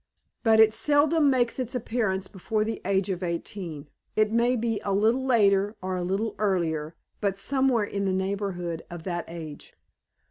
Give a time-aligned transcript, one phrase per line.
[0.41, 4.91] "But it seldom makes its appearance before the age of eighteen it may be a
[4.95, 9.75] little later or a little earlier, but somewhere in the neighborhood of that age.